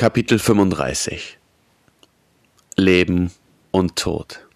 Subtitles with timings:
[0.00, 1.36] Kapitel 35
[2.78, 3.32] Leben
[3.70, 4.46] und Tod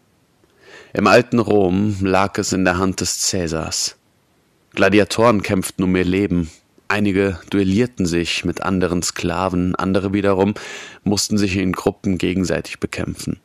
[0.94, 3.96] Im alten Rom lag es in der Hand des Cäsars.
[4.74, 6.50] Gladiatoren kämpften um ihr Leben,
[6.88, 10.54] einige duellierten sich mit anderen Sklaven, andere wiederum
[11.02, 13.38] mussten sich in Gruppen gegenseitig bekämpfen.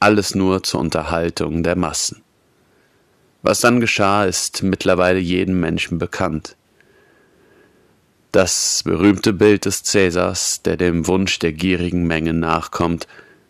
[0.00, 2.22] Alles nur zur Unterhaltung der Massen.
[3.42, 6.56] Was dann geschah, ist mittlerweile jedem Menschen bekannt.
[8.32, 13.06] Das berühmte Bild des Cäsars, der dem Wunsch der gierigen Menge nachkommt,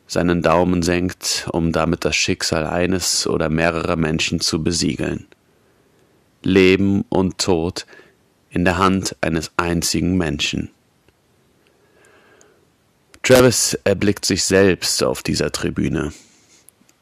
[0.06, 5.26] seinen Daumen senkt, um damit das Schicksal eines oder mehrerer Menschen zu besiegeln.
[6.42, 7.86] Leben und Tod
[8.50, 10.70] in der Hand eines einzigen Menschen.
[13.22, 16.12] Travis erblickt sich selbst auf dieser Tribüne.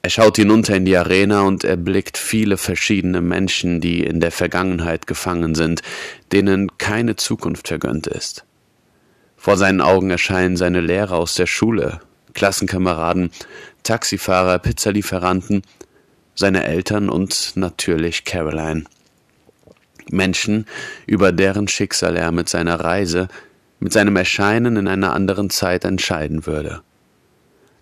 [0.07, 5.09] Er schaut hinunter in die Arena und erblickt viele verschiedene Menschen, die in der Vergangenheit
[5.09, 5.83] gefangen sind,
[6.31, 8.45] denen keine Zukunft vergönnt ist.
[9.37, 12.03] Vor seinen Augen erscheinen seine Lehrer aus der Schule,
[12.35, 13.33] Klassenkameraden,
[13.83, 15.63] Taxifahrer, Pizzalieferanten,
[16.37, 18.85] seine Eltern und natürlich Caroline.
[20.09, 20.67] Menschen,
[21.09, 23.27] über deren Schicksal er mit seiner Reise,
[23.81, 26.83] mit seinem Erscheinen in einer anderen Zeit entscheiden würde.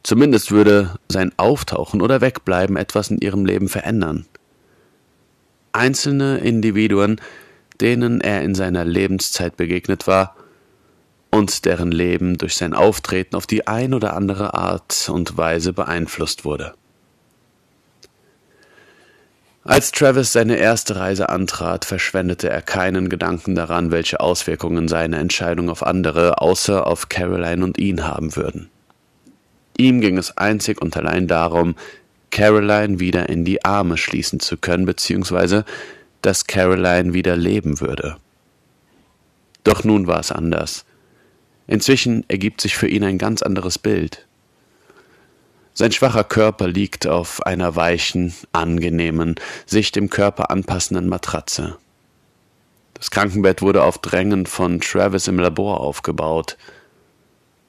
[0.04, 4.26] Zumindest würde sein Auftauchen oder Wegbleiben etwas in ihrem Leben verändern.
[5.72, 7.20] Einzelne Individuen,
[7.80, 10.36] denen er in seiner Lebenszeit begegnet war
[11.30, 16.44] und deren Leben durch sein Auftreten auf die ein oder andere Art und Weise beeinflusst
[16.44, 16.74] wurde.
[19.64, 25.70] Als Travis seine erste Reise antrat, verschwendete er keinen Gedanken daran, welche Auswirkungen seine Entscheidung
[25.70, 28.68] auf andere, außer auf Caroline und ihn haben würden.
[29.76, 31.74] Ihm ging es einzig und allein darum,
[32.30, 35.64] Caroline wieder in die Arme schließen zu können, beziehungsweise
[36.22, 38.16] dass Caroline wieder leben würde.
[39.62, 40.84] Doch nun war es anders.
[41.66, 44.26] Inzwischen ergibt sich für ihn ein ganz anderes Bild.
[45.72, 49.34] Sein schwacher Körper liegt auf einer weichen, angenehmen,
[49.66, 51.78] sich dem Körper anpassenden Matratze.
[52.94, 56.56] Das Krankenbett wurde auf Drängen von Travis im Labor aufgebaut.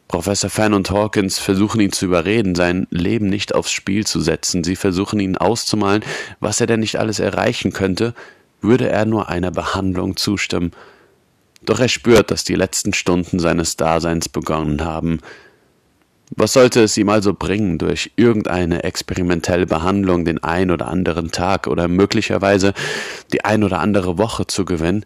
[0.08, 4.64] Professor Fan und Hawkins versuchen ihn zu überreden, sein Leben nicht aufs Spiel zu setzen.
[4.64, 6.04] Sie versuchen ihn auszumalen,
[6.40, 8.14] was er denn nicht alles erreichen könnte,
[8.62, 10.72] würde er nur einer Behandlung zustimmen.
[11.66, 15.20] Doch er spürt, dass die letzten Stunden seines Daseins begonnen haben.
[16.36, 21.68] Was sollte es ihm also bringen, durch irgendeine experimentelle Behandlung den ein oder anderen Tag
[21.68, 22.74] oder möglicherweise
[23.32, 25.06] die ein oder andere Woche zu gewinnen,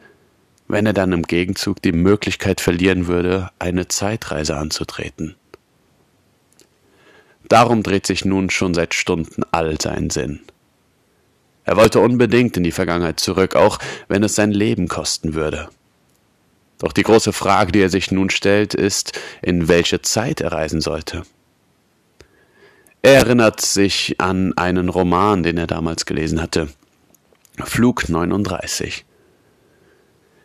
[0.70, 5.36] wenn er dann im Gegenzug die Möglichkeit verlieren würde, eine Zeitreise anzutreten.
[7.50, 10.42] Darum dreht sich nun schon seit Stunden all sein Sinn.
[11.66, 15.70] Er wollte unbedingt in die Vergangenheit zurück, auch wenn es sein Leben kosten würde.
[16.78, 20.82] Doch die große Frage, die er sich nun stellt, ist, in welche Zeit er reisen
[20.82, 21.24] sollte.
[23.02, 26.70] Er erinnert sich an einen Roman, den er damals gelesen hatte.
[27.58, 29.06] Flug 39.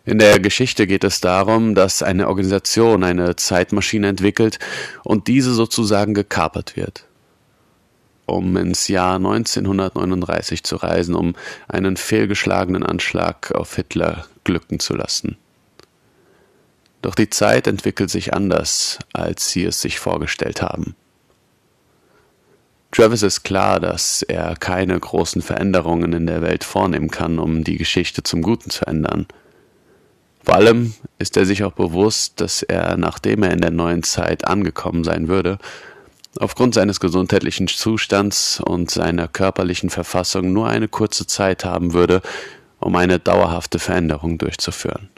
[0.07, 4.59] In der Geschichte geht es darum, dass eine Organisation eine Zeitmaschine entwickelt
[5.03, 7.07] und diese sozusagen gekapert wird,
[8.27, 11.35] um ins Jahr 1939 zu reisen, um
[11.69, 15.39] einen fehlgeschlagenen Anschlag auf Hitler glücken zu lassen.
[17.01, 20.95] Doch die Zeit entwickelt sich anders, als sie es sich vorgestellt haben.
[22.93, 27.79] Travis ist klar, dass er keine großen Veränderungen in der Welt vornehmen kann, um die
[27.79, 29.27] Geschichte zum Guten zu ändern–
[30.45, 34.47] vor allem ist er sich auch bewusst, dass er, nachdem er in der neuen Zeit
[34.47, 35.59] angekommen sein würde,
[36.39, 42.21] aufgrund seines gesundheitlichen Zustands und seiner körperlichen Verfassung nur eine kurze Zeit haben würde,
[42.81, 45.09] um eine dauerhafte Veränderung durchzuführen.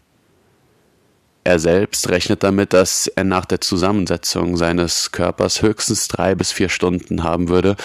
[1.43, 6.69] Er selbst rechnet damit, dass er nach der Zusammensetzung seines Körpers höchstens drei bis vier
[6.69, 7.77] Stunden haben würde,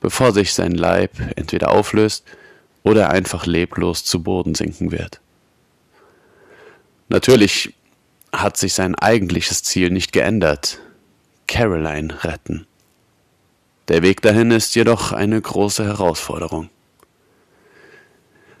[0.00, 2.24] bevor sich sein Leib entweder auflöst
[2.82, 5.20] oder einfach leblos zu Boden sinken wird.
[7.08, 7.74] Natürlich
[8.32, 10.80] hat sich sein eigentliches Ziel nicht geändert.
[11.46, 12.66] Caroline retten.
[13.88, 16.68] Der Weg dahin ist jedoch eine große Herausforderung.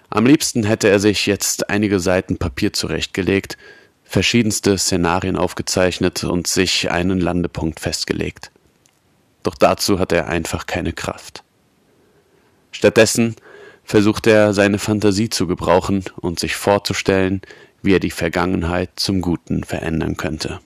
[0.08, 3.58] Am liebsten hätte er sich jetzt einige Seiten Papier zurechtgelegt,
[4.04, 8.50] verschiedenste Szenarien aufgezeichnet und sich einen Landepunkt festgelegt.
[9.42, 11.44] Doch dazu hat er einfach keine Kraft.
[12.72, 13.36] Stattdessen
[13.84, 17.42] versucht er seine Fantasie zu gebrauchen und sich vorzustellen,
[17.82, 20.60] wie er die Vergangenheit zum Guten verändern könnte.